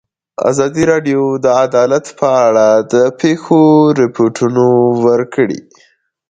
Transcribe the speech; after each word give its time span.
ازادي 0.51 0.83
راډیو 0.91 1.21
د 1.43 1.47
عدالت 1.65 2.05
په 2.19 2.27
اړه 2.47 2.67
د 2.93 2.95
پېښو 3.21 3.61
رپوټونه 4.01 4.61
ورکړي. 5.05 5.59